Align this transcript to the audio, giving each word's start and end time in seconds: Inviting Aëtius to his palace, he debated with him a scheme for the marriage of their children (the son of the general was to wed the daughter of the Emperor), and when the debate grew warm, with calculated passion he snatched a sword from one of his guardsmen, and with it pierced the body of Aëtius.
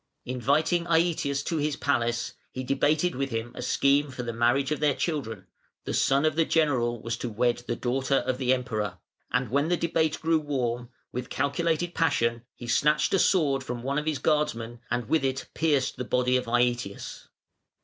Inviting 0.25 0.85
Aëtius 0.85 1.45
to 1.45 1.57
his 1.57 1.75
palace, 1.75 2.33
he 2.51 2.63
debated 2.63 3.13
with 3.13 3.29
him 3.29 3.51
a 3.53 3.61
scheme 3.61 4.09
for 4.09 4.23
the 4.23 4.33
marriage 4.33 4.71
of 4.71 4.79
their 4.79 4.95
children 4.95 5.45
(the 5.83 5.93
son 5.93 6.25
of 6.25 6.35
the 6.35 6.43
general 6.43 6.99
was 6.99 7.15
to 7.17 7.29
wed 7.29 7.57
the 7.67 7.75
daughter 7.75 8.15
of 8.15 8.39
the 8.39 8.51
Emperor), 8.51 8.97
and 9.31 9.51
when 9.51 9.67
the 9.67 9.77
debate 9.77 10.19
grew 10.19 10.39
warm, 10.39 10.89
with 11.11 11.29
calculated 11.29 11.93
passion 11.93 12.41
he 12.55 12.65
snatched 12.65 13.13
a 13.13 13.19
sword 13.19 13.63
from 13.63 13.83
one 13.83 13.99
of 13.99 14.07
his 14.07 14.17
guardsmen, 14.17 14.79
and 14.89 15.07
with 15.07 15.23
it 15.23 15.47
pierced 15.53 15.97
the 15.97 16.03
body 16.03 16.35
of 16.35 16.45
Aëtius. 16.45 17.27